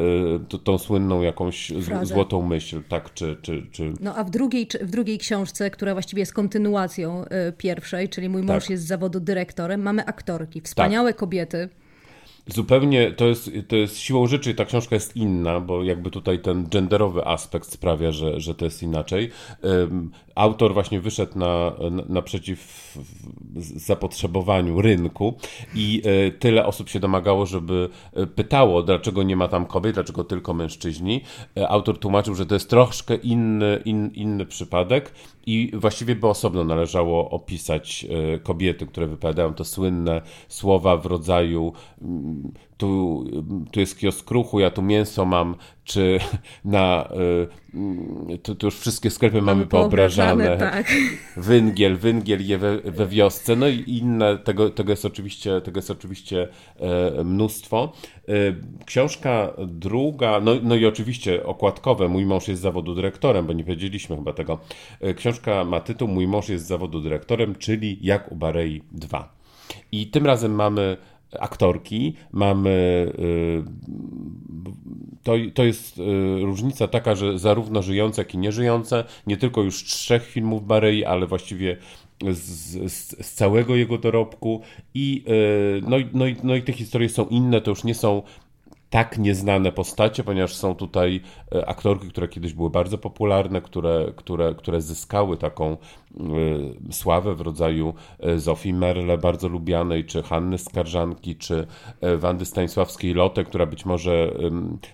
tą 0.63 0.77
słynną 0.77 1.21
jakąś 1.21 1.71
Frazę. 1.81 2.05
złotą 2.05 2.41
myśl, 2.41 2.81
tak, 2.89 3.13
czy, 3.13 3.37
czy, 3.41 3.67
czy... 3.71 3.93
No 4.01 4.15
a 4.15 4.23
w 4.23 4.29
drugiej, 4.29 4.67
w 4.81 4.89
drugiej 4.89 5.17
książce, 5.17 5.69
która 5.71 5.93
właściwie 5.93 6.19
jest 6.19 6.33
kontynuacją 6.33 7.25
e, 7.25 7.51
pierwszej, 7.51 8.09
czyli 8.09 8.29
Mój 8.29 8.43
mąż 8.43 8.63
tak. 8.63 8.69
jest 8.69 8.83
z 8.83 8.87
zawodu 8.87 9.19
dyrektorem, 9.19 9.81
mamy 9.81 10.05
aktorki, 10.05 10.61
wspaniałe 10.61 11.09
tak. 11.09 11.19
kobiety, 11.19 11.69
Zupełnie 12.47 13.11
to 13.11 13.27
jest, 13.27 13.51
to 13.67 13.75
jest 13.75 13.97
siłą 13.97 14.27
rzeczy, 14.27 14.55
ta 14.55 14.65
książka 14.65 14.95
jest 14.95 15.15
inna, 15.15 15.59
bo 15.59 15.83
jakby 15.83 16.11
tutaj 16.11 16.39
ten 16.39 16.69
genderowy 16.69 17.25
aspekt 17.25 17.71
sprawia, 17.71 18.11
że, 18.11 18.39
że 18.39 18.55
to 18.55 18.65
jest 18.65 18.83
inaczej. 18.83 19.31
Autor 20.35 20.73
właśnie 20.73 21.01
wyszedł 21.01 21.39
na, 21.39 21.73
naprzeciw 22.09 22.97
zapotrzebowaniu 23.75 24.81
rynku 24.81 25.33
i 25.75 26.01
e, 26.05 26.31
tyle 26.31 26.65
osób 26.65 26.89
się 26.89 26.99
domagało, 26.99 27.45
żeby 27.45 27.89
e, 28.13 28.27
pytało, 28.27 28.83
dlaczego 28.83 29.23
nie 29.23 29.35
ma 29.35 29.47
tam 29.47 29.65
kobiet, 29.65 29.93
dlaczego 29.93 30.23
tylko 30.23 30.53
mężczyźni. 30.53 31.21
E, 31.57 31.69
autor 31.69 31.99
tłumaczył, 31.99 32.35
że 32.35 32.45
to 32.45 32.53
jest 32.53 32.69
troszkę 32.69 33.15
inny, 33.15 33.81
in, 33.85 34.11
inny 34.13 34.45
przypadek 34.45 35.11
i 35.45 35.71
właściwie 35.73 36.15
by 36.15 36.27
osobno 36.27 36.63
należało 36.63 37.29
opisać 37.29 38.05
kobiety, 38.43 38.85
które 38.85 39.07
wypowiadają 39.07 39.53
to 39.53 39.63
słynne 39.63 40.21
słowa 40.47 40.97
w 40.97 41.05
rodzaju 41.05 41.73
mm, 42.01 42.51
tu, 42.77 43.23
tu 43.71 43.79
jest 43.79 43.99
kiosk 43.99 44.31
ruchu, 44.31 44.59
ja 44.59 44.71
tu 44.71 44.81
mięso 44.81 45.25
mam, 45.25 45.55
czy 45.83 46.19
na, 46.65 47.09
y, 48.31 48.37
tu, 48.37 48.55
tu 48.55 48.67
już 48.67 48.79
wszystkie 48.79 49.09
sklepy 49.09 49.35
mamy, 49.35 49.45
mamy 49.45 49.65
poobrażane, 49.65 50.57
tak. 50.57 50.93
węgiel, 51.37 51.97
węgiel 51.97 52.47
je 52.47 52.57
we, 52.57 52.77
we 52.77 53.07
wiosce, 53.07 53.55
no 53.55 53.67
i 53.67 53.83
inne, 53.87 54.37
tego, 54.37 54.69
tego, 54.69 54.91
jest, 54.91 55.05
oczywiście, 55.05 55.61
tego 55.61 55.77
jest 55.77 55.91
oczywiście 55.91 56.47
e, 56.79 57.23
mnóstwo. 57.23 57.91
E, 58.27 58.31
książka 58.85 59.53
druga, 59.67 60.39
no, 60.39 60.51
no 60.63 60.75
i 60.75 60.85
oczywiście 60.85 61.45
okładkowe, 61.45 62.07
mój 62.07 62.25
mąż 62.25 62.47
jest 62.47 62.61
z 62.61 62.63
zawodu 62.63 62.95
dyrektorem, 62.95 63.45
bo 63.45 63.53
nie 63.53 63.63
powiedzieliśmy 63.63 64.15
chyba 64.15 64.33
tego. 64.33 64.59
E, 65.01 65.13
książka 65.13 65.63
ma 65.63 65.79
tytuł 65.79 66.07
Mój 66.07 66.27
mąż 66.27 66.49
jest 66.49 66.65
z 66.65 66.67
zawodu 66.67 67.01
dyrektorem, 67.01 67.55
czyli 67.55 67.97
Jak 68.01 68.31
u 68.31 68.35
Barei 68.35 68.81
2. 68.91 69.35
I 69.91 70.07
tym 70.07 70.25
razem 70.25 70.55
mamy 70.55 70.97
aktorki, 71.39 72.13
mamy. 72.31 73.11
To, 75.23 75.33
to 75.53 75.63
jest 75.63 76.01
różnica 76.41 76.87
taka, 76.87 77.15
że 77.15 77.39
zarówno 77.39 77.81
żyjące, 77.81 78.21
jak 78.21 78.33
i 78.33 78.37
nieżyjące, 78.37 79.03
nie 79.27 79.37
tylko 79.37 79.61
już 79.61 79.83
trzech 79.83 80.27
filmów 80.27 80.67
Barei, 80.67 81.05
ale 81.05 81.27
właściwie 81.27 81.77
z, 82.31 82.39
z, 82.91 83.25
z, 83.25 83.33
całego 83.33 83.75
jego 83.75 83.97
dorobku 83.97 84.61
i 84.93 85.23
no, 85.81 85.97
no, 86.13 86.25
no 86.43 86.55
i 86.55 86.63
te 86.63 86.73
historie 86.73 87.09
są 87.09 87.25
inne, 87.25 87.61
to 87.61 87.71
już 87.71 87.83
nie 87.83 87.95
są 87.95 88.21
tak 88.95 89.17
nieznane 89.17 89.71
postacie, 89.71 90.23
ponieważ 90.23 90.55
są 90.55 90.75
tutaj 90.75 91.21
e, 91.55 91.69
aktorki, 91.69 92.09
które 92.09 92.27
kiedyś 92.27 92.53
były 92.53 92.69
bardzo 92.69 92.97
popularne, 92.97 93.61
które, 93.61 94.13
które, 94.15 94.55
które 94.57 94.81
zyskały 94.81 95.37
taką 95.37 95.77
y, 96.91 96.93
sławę 96.93 97.35
w 97.35 97.41
rodzaju 97.41 97.93
Zofii 98.35 98.73
Merle, 98.73 99.17
bardzo 99.17 99.47
lubianej, 99.47 100.05
czy 100.05 100.23
Hanny 100.23 100.57
Skarżanki, 100.57 101.35
czy 101.35 101.67
Wandy 102.17 102.45
Stanisławskiej-Lotte, 102.45 103.43
która 103.43 103.65
być 103.65 103.85
może 103.85 104.31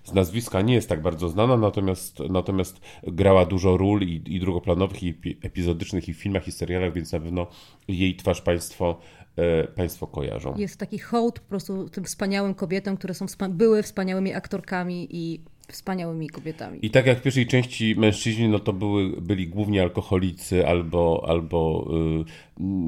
z 0.03 0.13
nazwiska 0.13 0.61
nie 0.61 0.73
jest 0.73 0.89
tak 0.89 1.01
bardzo 1.01 1.29
znana, 1.29 1.57
natomiast, 1.57 2.19
natomiast 2.29 2.81
grała 3.03 3.45
dużo 3.45 3.77
ról 3.77 4.01
i, 4.01 4.23
i 4.27 4.39
drugoplanowych, 4.39 5.03
i 5.03 5.15
epizodycznych, 5.41 6.09
i 6.09 6.13
w 6.13 6.17
filmach, 6.17 6.47
i 6.47 6.51
serialach, 6.51 6.93
więc 6.93 7.11
na 7.11 7.19
pewno 7.19 7.47
jej 7.87 8.15
twarz 8.15 8.41
Państwo 8.41 8.97
E, 9.30 9.30
państwo 9.75 10.07
kojarzą. 10.07 10.55
Jest 10.57 10.77
taki 10.77 10.99
hołd 10.99 11.39
po 11.39 11.49
prostu 11.49 11.89
tym 11.89 12.03
wspaniałym 12.03 12.53
kobietom, 12.53 12.97
które 12.97 13.13
są, 13.13 13.25
były 13.49 13.83
wspaniałymi 13.83 14.33
aktorkami 14.33 15.07
i 15.11 15.41
wspaniałymi 15.71 16.29
kobietami. 16.29 16.79
I 16.81 16.89
tak 16.89 17.05
jak 17.05 17.19
w 17.19 17.21
pierwszej 17.21 17.47
części 17.47 17.95
mężczyźni, 17.95 18.49
no 18.49 18.59
to 18.59 18.73
były, 18.73 19.21
byli 19.21 19.47
głównie 19.47 19.81
alkoholicy 19.81 20.67
albo, 20.67 21.25
albo 21.27 21.87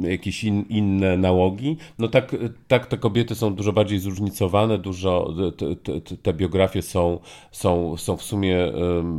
y, 0.04 0.10
jakieś 0.10 0.44
in, 0.44 0.66
inne 0.70 1.18
nałogi, 1.18 1.78
no 2.00 2.08
tak, 2.08 2.36
tak 2.68 2.86
te 2.86 2.98
kobiety 2.98 3.36
są 3.36 3.56
dużo 3.56 3.74
bardziej 3.74 4.00
zróżnicowane, 4.00 4.78
dużo, 4.78 5.34
te, 5.58 5.76
te, 6.02 6.18
te 6.18 6.34
biografie 6.34 6.82
są, 6.82 7.20
są, 7.52 7.98
są 7.98 8.18
w 8.18 8.24
sumie 8.24 8.68
y, 8.68 8.72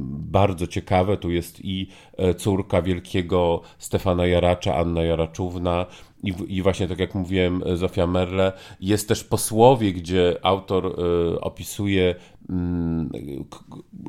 bardzo 0.09 0.67
ciekawe. 0.67 1.17
Tu 1.17 1.31
jest 1.31 1.65
i 1.65 1.89
e, 2.17 2.35
córka 2.35 2.83
wielkiego 2.83 3.61
Stefana 3.79 4.27
Jaracza, 4.27 4.77
Anna 4.77 5.03
Jaraczówna, 5.03 5.87
i, 6.25 6.35
I, 6.49 6.63
właśnie 6.63 6.89
tak 6.89 6.99
jak 6.99 7.15
mówiłem, 7.15 7.63
Zofia 7.75 8.07
Merle, 8.07 8.53
jest 8.81 9.09
też 9.09 9.25
posłowie, 9.25 9.93
gdzie 9.93 10.37
autor 10.43 10.87
y, 10.87 11.41
opisuje 11.41 12.15
Mm, 12.51 13.11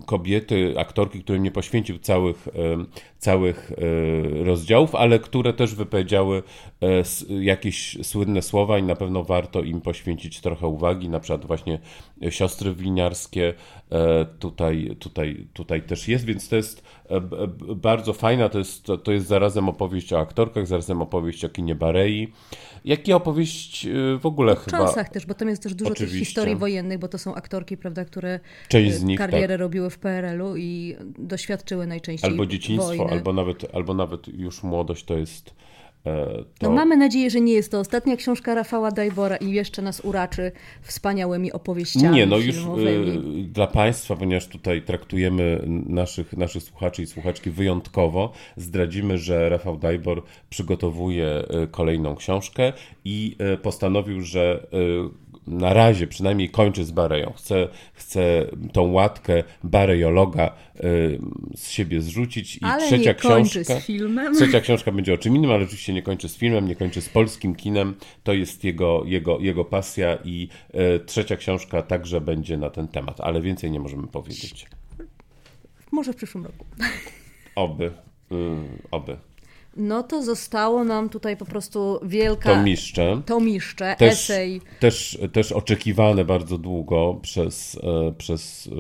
kobiety, 0.06 0.76
aktorki, 0.78 1.24
którym 1.24 1.44
nie 1.44 1.52
poświęcił 1.52 2.00
całych, 2.00 2.48
całych 3.18 3.72
e, 3.72 4.44
rozdziałów, 4.44 4.96
ale 4.96 5.20
które 5.20 5.54
też 5.54 5.76
wypowiedziały 5.76 6.44
e, 6.82 7.04
jakieś 7.44 7.98
słynne 8.04 8.42
słowa 8.42 8.80
i 8.80 8.84
na 8.84 8.96
pewno 8.96 9.24
warto 9.24 9.62
im 9.62 9.82
poświęcić 9.82 10.42
trochę 10.42 10.68
uwagi, 10.68 11.10
na 11.10 11.20
przykład 11.20 11.46
właśnie 11.46 11.80
siostry 12.30 12.74
winiarskie 12.74 13.48
e, 13.50 13.54
tutaj, 14.40 14.96
tutaj, 15.00 15.48
tutaj 15.54 15.82
też 15.82 16.08
jest, 16.08 16.26
więc 16.26 16.50
to 16.50 16.56
jest 16.56 16.84
bardzo 17.76 18.14
fajna, 18.14 18.50
to 18.50 18.58
jest, 18.58 18.88
to 19.04 19.12
jest 19.12 19.28
zarazem 19.28 19.70
opowieść 19.70 20.14
o 20.14 20.20
aktorkach, 20.20 20.68
zarazem 20.68 21.02
opowieść 21.02 21.46
o 21.46 21.50
kinie 21.50 21.76
Barei, 21.76 22.34
jak 22.86 23.08
i 23.08 23.14
opowieść 23.14 23.88
w 24.20 24.26
ogóle 24.26 24.54
o 24.54 24.56
chyba. 24.56 24.78
W 24.78 24.82
czasach 24.82 25.10
też, 25.10 25.26
bo 25.26 25.34
tam 25.34 25.50
jest 25.50 25.64
też 25.64 25.76
dużo 25.76 25.92
Oczywiście. 25.92 26.20
tych 26.20 26.28
historii 26.28 26.56
wojennych, 26.56 27.00
bo 27.00 27.08
to 27.08 27.18
są 27.18 27.36
aktorki, 27.36 27.78
prawda, 27.78 28.06
które 28.06 28.16
które 28.26 28.40
Część 28.68 28.96
z 28.96 29.04
nich, 29.04 29.20
karierę 29.20 29.54
tak. 29.54 29.60
robiły 29.60 29.90
w 29.90 30.00
PRL-u 30.00 30.56
i 30.56 30.96
doświadczyły 31.20 31.88
najczęściej 31.88 32.30
Albo 32.30 32.46
dzieciństwo, 32.46 32.88
wojny. 32.88 33.12
albo 33.12 33.34
nawet, 33.34 33.76
albo 33.76 33.94
nawet 33.94 34.28
już 34.28 34.64
młodość 34.64 35.04
to 35.04 35.18
jest... 35.18 35.56
E, 36.06 36.44
to... 36.60 36.70
No 36.70 36.72
mamy 36.72 36.98
nadzieję, 36.98 37.30
że 37.30 37.42
nie 37.42 37.54
jest 37.54 37.72
to 37.72 37.80
ostatnia 37.80 38.16
książka 38.16 38.56
Rafała 38.56 38.92
Dajbora 38.92 39.36
i 39.36 39.52
jeszcze 39.52 39.82
nas 39.82 40.00
uraczy 40.00 40.52
wspaniałymi 40.82 41.52
opowieściami 41.52 42.16
Nie, 42.16 42.26
no 42.26 42.38
już 42.38 42.56
y, 42.56 43.22
dla 43.54 43.68
Państwa, 43.68 44.16
ponieważ 44.16 44.48
tutaj 44.48 44.82
traktujemy 44.82 45.64
naszych, 45.88 46.38
naszych 46.38 46.64
słuchaczy 46.64 47.02
i 47.02 47.08
słuchaczki 47.08 47.50
wyjątkowo, 47.50 48.32
zdradzimy, 48.58 49.18
że 49.18 49.50
Rafał 49.50 49.78
Dajbor 49.78 50.24
przygotowuje 50.50 51.44
y, 51.64 51.68
kolejną 51.68 52.16
książkę 52.16 52.74
i 53.06 53.36
y, 53.54 53.58
postanowił, 53.58 54.22
że 54.22 54.68
na 55.48 55.74
razie 55.74 56.08
przynajmniej 56.08 56.50
kończy 56.50 56.86
z 56.86 56.92
Bareją. 56.92 57.34
Chcę, 57.36 57.68
chcę 57.94 58.46
tą 58.74 58.92
łatkę 58.92 59.44
barejologa 59.64 60.56
y, 60.76 61.20
z 61.56 61.70
siebie 61.70 62.02
zrzucić 62.02 62.58
i 62.58 62.60
ale 62.64 62.88
trzecia 62.88 63.14
książka. 63.14 63.80
z 63.80 63.86
filmem. 63.86 64.36
Trzecia 64.36 64.62
książka 64.62 64.92
będzie 64.92 65.14
o 65.14 65.18
czym 65.18 65.36
innym, 65.36 65.52
ale 65.52 65.64
oczywiście 65.64 65.94
nie 65.94 66.02
kończy 66.02 66.30
z 66.30 66.38
filmem, 66.38 66.68
nie 66.68 66.76
kończy 66.76 67.02
z 67.02 67.10
polskim 67.10 67.56
kinem. 67.56 67.96
To 68.24 68.34
jest 68.34 68.64
jego, 68.64 69.04
jego, 69.06 69.40
jego 69.40 69.66
pasja 69.66 70.18
i 70.24 70.50
y, 70.96 71.06
trzecia 71.06 71.36
książka 71.36 71.82
także 71.82 72.22
będzie 72.22 72.58
na 72.58 72.70
ten 72.70 72.88
temat, 72.88 73.22
ale 73.22 73.42
więcej 73.42 73.72
nie 73.72 73.80
możemy 73.80 74.08
powiedzieć. 74.08 74.66
Może 75.92 76.14
w 76.14 76.16
przyszłym 76.16 76.46
roku. 76.46 76.66
Oby. 77.56 77.86
Y, 77.86 77.92
oby 78.92 79.18
no 79.76 80.04
to 80.04 80.24
zostało 80.24 80.84
nam 80.84 81.10
tutaj 81.10 81.38
po 81.38 81.46
prostu 81.46 82.00
wielka... 82.04 82.50
Tomiszcze. 82.50 83.22
Tomiszcze, 83.26 83.96
też, 84.00 84.14
esej. 84.14 84.62
Też, 84.80 85.20
też 85.34 85.52
oczekiwane 85.52 86.26
bardzo 86.26 86.58
długo 86.58 87.20
przez, 87.22 87.80
e, 87.84 88.12
przez 88.12 88.70
e, 88.72 88.76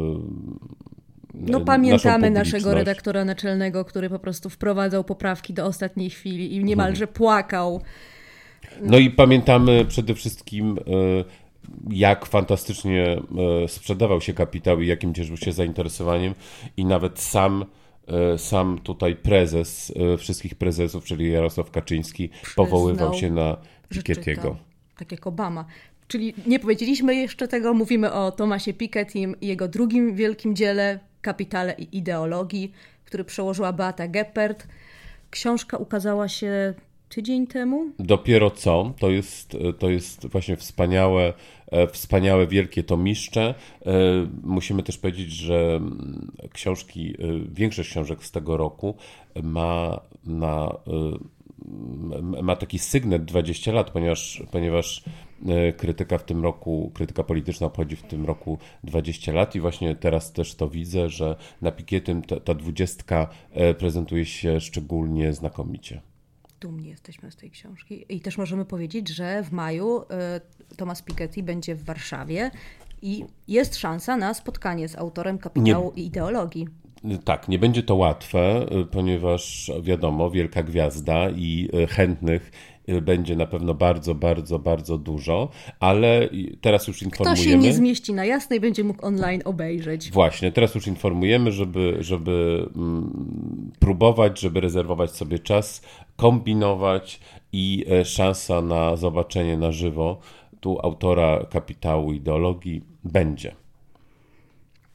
no 1.34 1.62
pamiętamy 1.62 2.32
naszego 2.32 2.74
redaktora 2.74 3.26
naczelnego, 3.26 3.86
który 3.86 4.10
po 4.10 4.20
prostu 4.20 4.50
wprowadzał 4.50 5.04
poprawki 5.04 5.54
do 5.54 5.66
ostatniej 5.66 6.10
chwili 6.10 6.56
i 6.56 6.64
niemalże 6.64 7.08
płakał. 7.08 7.82
No 8.82 8.98
i 8.98 9.10
pamiętamy 9.10 9.86
przede 9.86 10.16
wszystkim 10.16 10.78
e, 10.80 11.46
jak 11.90 12.26
fantastycznie 12.26 13.22
sprzedawał 13.68 14.22
się 14.22 14.34
kapitał 14.34 14.82
i 14.82 14.88
jakim 14.88 15.14
cieszył 15.14 15.38
się 15.38 15.52
zainteresowaniem 15.52 16.34
i 16.78 16.86
nawet 16.86 17.20
sam 17.20 17.66
sam 18.38 18.80
tutaj 18.80 19.16
prezes 19.16 19.94
e, 20.14 20.18
wszystkich 20.18 20.56
prezesów, 20.56 21.06
czyli 21.06 21.32
Jarosław 21.32 21.72
Kaczyński, 21.72 22.30
Przyznał, 22.30 22.66
powoływał 22.66 23.14
się 23.14 23.30
na 23.30 23.58
Piketty'ego. 23.94 24.56
Tak 24.98 25.12
jak 25.12 25.28
Obama. 25.28 25.66
Czyli 26.08 26.34
nie 26.48 26.60
powiedzieliśmy 26.60 27.16
jeszcze 27.16 27.48
tego, 27.48 27.74
mówimy 27.74 28.14
o 28.14 28.32
Tomasie 28.32 28.74
Pikettim 28.74 29.36
i 29.42 29.48
jego 29.48 29.68
drugim 29.68 30.16
wielkim 30.16 30.56
dziele, 30.56 31.00
Kapitale 31.22 31.74
i 31.74 31.98
ideologii, 31.98 32.72
który 33.06 33.24
przełożyła 33.24 33.74
Beata 33.74 34.08
Geppert. 34.08 34.68
Książka 35.32 35.78
ukazała 35.78 36.28
się 36.28 36.74
tydzień 37.10 37.48
temu? 37.48 37.90
Dopiero 38.00 38.52
co. 38.52 38.94
To 39.00 39.10
jest, 39.10 39.58
to 39.80 39.90
jest 39.90 40.28
właśnie 40.28 40.58
wspaniałe, 40.58 41.34
e, 41.72 41.88
wspaniałe 41.88 42.48
wielkie 42.48 42.84
tomiszcze. 42.84 43.56
E, 43.86 43.92
musimy 44.44 44.84
też 44.84 44.98
powiedzieć, 44.98 45.32
że 45.32 45.76
mm, 45.76 46.32
książki, 46.54 47.14
e, 47.14 47.16
większość 47.54 47.90
książek 47.90 48.24
z 48.24 48.32
tego 48.32 48.58
roku 48.58 48.96
ma 49.44 50.02
na 50.26 50.76
ma 52.42 52.56
taki 52.56 52.80
sygnet 52.80 53.26
20 53.26 53.72
lat, 53.72 53.90
ponieważ, 53.92 54.44
ponieważ 54.52 55.04
krytyka 55.78 56.18
w 56.18 56.24
tym 56.24 56.44
roku, 56.44 56.92
krytyka 56.94 57.24
polityczna 57.24 57.68
obchodzi 57.68 57.96
w 57.96 58.04
tym 58.04 58.26
roku 58.26 58.58
20 58.84 59.32
lat 59.32 59.56
i 59.56 59.60
właśnie 59.60 59.96
teraz 59.96 60.34
też 60.34 60.56
to 60.56 60.70
widzę, 60.70 61.10
że 61.10 61.36
na 61.62 61.72
Pikietym 61.72 62.22
ta, 62.22 62.40
ta 62.40 62.54
dwudziestka 62.54 63.28
prezentuje 63.78 64.26
się 64.26 64.60
szczególnie 64.62 65.34
znakomicie 65.34 66.02
dumni 66.66 66.90
jesteśmy 66.90 67.32
z 67.32 67.36
tej 67.36 67.52
książki. 67.52 68.06
I 68.10 68.22
też 68.22 68.38
możemy 68.38 68.66
powiedzieć, 68.66 69.10
że 69.10 69.44
w 69.44 69.52
maju 69.52 70.02
y, 70.02 70.76
Thomas 70.76 71.02
Piketty 71.02 71.44
będzie 71.44 71.76
w 71.76 71.84
Warszawie 71.84 72.52
i 73.02 73.26
jest 73.48 73.76
szansa 73.76 74.18
na 74.18 74.34
spotkanie 74.34 74.88
z 74.88 74.96
autorem 74.96 75.38
kapitału 75.38 75.94
nie, 75.96 76.04
i 76.04 76.06
ideologii. 76.06 76.68
Tak, 77.24 77.48
nie 77.48 77.60
będzie 77.60 77.84
to 77.84 77.96
łatwe, 77.96 78.66
y, 78.82 78.86
ponieważ 78.86 79.72
wiadomo, 79.82 80.32
wielka 80.32 80.64
gwiazda 80.64 81.30
i 81.30 81.70
y, 81.84 81.88
chętnych 81.88 82.52
będzie 83.02 83.36
na 83.36 83.46
pewno 83.46 83.74
bardzo, 83.74 84.16
bardzo, 84.16 84.60
bardzo 84.60 84.98
dużo, 84.98 85.50
ale 85.80 86.30
teraz 86.62 86.88
już 86.88 87.02
informujemy... 87.02 87.42
Kto 87.42 87.52
się 87.52 87.58
nie 87.58 87.74
zmieści 87.74 88.14
na 88.14 88.26
jasnej, 88.26 88.60
będzie 88.60 88.84
mógł 88.84 89.06
online 89.06 89.42
obejrzeć. 89.46 90.12
Właśnie, 90.12 90.52
teraz 90.52 90.76
już 90.76 90.88
informujemy, 90.88 91.52
żeby, 91.52 91.98
żeby 92.00 92.66
mm, 92.76 93.72
próbować, 93.80 94.40
żeby 94.40 94.62
rezerwować 94.62 95.12
sobie 95.12 95.40
czas, 95.40 95.82
kombinować 96.16 97.20
i 97.54 97.86
e, 97.92 98.06
szansa 98.06 98.62
na 98.62 98.96
zobaczenie 98.96 99.58
na 99.58 99.72
żywo 99.72 100.20
tu 100.60 100.80
autora 100.84 101.46
kapitału 101.50 102.14
ideologii 102.14 102.82
będzie. 103.04 103.56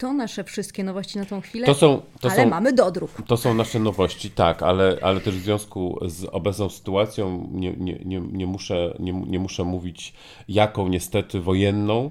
To 0.01 0.13
nasze 0.13 0.45
wszystkie 0.45 0.85
nowości 0.85 1.19
na 1.19 1.25
tą 1.25 1.41
chwilę, 1.41 1.67
to 1.67 1.75
są, 1.75 2.03
to 2.21 2.31
ale 2.31 2.43
są, 2.43 2.49
mamy 2.49 2.73
dodruk. 2.73 3.11
To 3.27 3.37
są 3.37 3.55
nasze 3.55 3.79
nowości, 3.79 4.31
tak, 4.31 4.63
ale, 4.63 4.97
ale 5.03 5.21
też 5.21 5.35
w 5.37 5.43
związku 5.43 5.99
z 6.07 6.25
obecną 6.25 6.69
sytuacją 6.69 7.49
nie, 7.53 7.73
nie, 7.73 7.99
nie, 8.05 8.21
nie, 8.21 8.47
muszę, 8.47 8.95
nie, 8.99 9.13
nie 9.13 9.39
muszę 9.39 9.65
mówić 9.65 10.15
jaką 10.49 10.89
niestety 10.89 11.41
wojenną, 11.41 12.11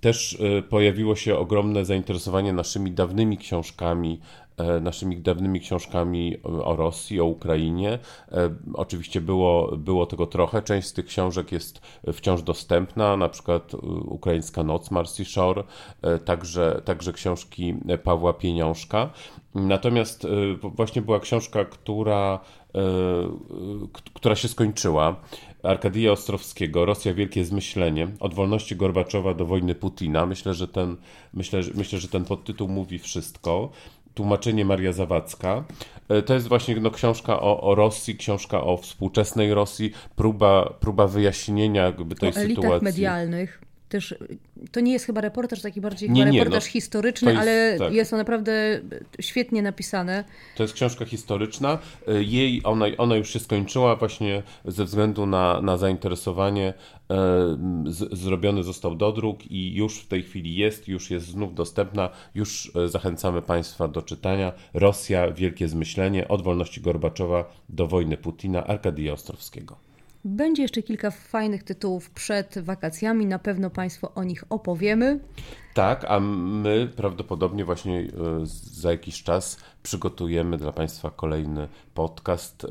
Też 0.00 0.38
pojawiło 0.68 1.16
się 1.16 1.38
ogromne 1.38 1.84
zainteresowanie 1.84 2.52
naszymi 2.52 2.90
dawnymi 2.90 3.38
książkami, 3.38 4.20
E, 4.20 4.45
naszymi 4.80 5.16
dawnymi 5.16 5.60
książkami 5.60 6.42
o 6.42 6.76
Rosji, 6.76 7.20
o 7.20 7.24
Ukrainie. 7.24 7.98
E, 8.32 8.50
oczywiście 8.74 9.20
było, 9.20 9.76
było 9.76 10.06
tego 10.06 10.26
trochę. 10.26 10.62
Część 10.62 10.88
z 10.88 10.92
tych 10.92 11.06
książek 11.06 11.52
jest 11.52 11.80
wciąż 12.12 12.42
dostępna, 12.42 13.16
na 13.16 13.28
przykład 13.28 13.74
e, 13.74 13.76
Ukraińska 13.86 14.62
Noc 14.62 14.90
Marcy 14.90 15.24
Shore, 15.24 15.64
także, 16.24 16.82
także 16.84 17.12
książki 17.12 17.74
Pawła 18.04 18.32
Pieniążka. 18.32 19.10
Natomiast 19.54 20.26
właśnie 20.62 21.02
była 21.02 21.20
książka, 21.20 21.64
która, 21.64 22.40
która 24.14 24.36
się 24.36 24.48
skończyła. 24.48 25.16
Arkadija 25.62 26.12
Ostrowskiego, 26.12 26.84
Rosja 26.84 27.14
Wielkie 27.14 27.44
Zmyślenie, 27.44 28.08
od 28.20 28.34
wolności 28.34 28.76
Gorbaczowa 28.76 29.34
do 29.34 29.46
wojny 29.46 29.74
Putina. 29.74 30.26
Myślę, 30.26 30.54
że 30.54 30.68
ten, 30.68 30.96
myślę, 31.34 31.60
myślę, 31.74 31.98
że 31.98 32.08
ten 32.08 32.24
podtytuł 32.24 32.68
mówi 32.68 32.98
wszystko 32.98 33.70
tłumaczenie 34.16 34.64
Maria 34.64 34.92
Zawadzka. 34.92 35.64
E, 36.08 36.22
to 36.22 36.34
jest 36.34 36.48
właśnie 36.48 36.76
no, 36.76 36.90
książka 36.90 37.40
o, 37.40 37.60
o 37.60 37.74
Rosji, 37.74 38.16
książka 38.16 38.60
o 38.60 38.76
współczesnej 38.76 39.54
Rosji, 39.54 39.92
próba, 40.16 40.74
próba 40.80 41.06
wyjaśnienia 41.06 41.84
jakby 41.84 42.14
tej 42.14 42.28
o 42.28 42.32
sytuacji. 42.32 42.84
medialnych 42.84 43.65
też, 43.88 44.14
to 44.72 44.80
nie 44.80 44.92
jest 44.92 45.04
chyba 45.04 45.20
reportaż, 45.20 45.62
taki 45.62 45.80
bardziej 45.80 46.10
nie, 46.10 46.24
nie, 46.24 46.32
reportaż 46.32 46.64
no, 46.64 46.70
historyczny, 46.70 47.30
jest, 47.30 47.42
ale 47.42 47.76
tak. 47.78 47.92
jest 47.92 48.10
to 48.10 48.16
naprawdę 48.16 48.80
świetnie 49.20 49.62
napisane. 49.62 50.24
To 50.56 50.62
jest 50.62 50.74
książka 50.74 51.04
historyczna. 51.04 51.78
Jej, 52.06 52.60
ona, 52.64 52.86
ona 52.98 53.16
już 53.16 53.30
się 53.30 53.38
skończyła 53.38 53.96
właśnie 53.96 54.42
ze 54.64 54.84
względu 54.84 55.26
na, 55.26 55.60
na 55.60 55.76
zainteresowanie. 55.76 56.74
E, 57.10 57.56
z, 57.86 58.18
zrobiony 58.18 58.62
został 58.62 58.94
dodruk 58.94 59.50
i 59.50 59.74
już 59.74 59.98
w 59.98 60.08
tej 60.08 60.22
chwili 60.22 60.56
jest, 60.56 60.88
już 60.88 61.10
jest 61.10 61.26
znów 61.26 61.54
dostępna. 61.54 62.10
Już 62.34 62.72
e, 62.76 62.88
zachęcamy 62.88 63.42
Państwa 63.42 63.88
do 63.88 64.02
czytania. 64.02 64.52
Rosja, 64.74 65.30
Wielkie 65.30 65.68
Zmyślenie, 65.68 66.28
od 66.28 66.42
wolności 66.42 66.80
Gorbaczowa 66.80 67.52
do 67.68 67.86
wojny 67.86 68.16
Putina, 68.16 68.66
Arkadija 68.66 69.12
Ostrowskiego. 69.12 69.85
Będzie 70.26 70.62
jeszcze 70.62 70.82
kilka 70.82 71.10
fajnych 71.10 71.62
tytułów 71.62 72.10
przed 72.10 72.58
wakacjami, 72.58 73.26
na 73.26 73.38
pewno 73.38 73.70
Państwu 73.70 74.08
o 74.14 74.24
nich 74.24 74.44
opowiemy. 74.50 75.20
Tak, 75.74 76.04
a 76.04 76.20
my 76.20 76.88
prawdopodobnie 76.96 77.64
właśnie 77.64 78.00
e, 78.00 78.06
za 78.72 78.90
jakiś 78.90 79.22
czas 79.22 79.58
przygotujemy 79.82 80.56
dla 80.56 80.72
Państwa 80.72 81.10
kolejny 81.10 81.68
podcast, 81.94 82.64
e, 82.64 82.68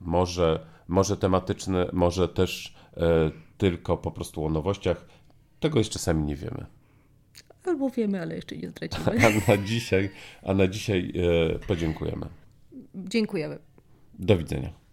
może, 0.00 0.66
może 0.88 1.16
tematyczny, 1.16 1.86
może 1.92 2.28
też 2.28 2.74
e, 2.96 3.30
tylko 3.58 3.96
po 3.96 4.10
prostu 4.10 4.44
o 4.44 4.50
nowościach. 4.50 5.06
Tego 5.60 5.78
jeszcze 5.78 5.98
sami 5.98 6.24
nie 6.24 6.36
wiemy. 6.36 6.66
Albo 7.64 7.90
wiemy, 7.90 8.20
ale 8.20 8.36
jeszcze 8.36 8.56
nie 8.56 8.70
zdradzimy. 8.70 9.04
A 9.26 9.50
na 9.50 9.58
dzisiaj, 9.58 10.10
a 10.42 10.54
na 10.54 10.68
dzisiaj 10.68 11.12
podziękujemy. 11.66 12.26
Dziękujemy. 12.94 13.58
Do 14.18 14.38
widzenia. 14.38 14.81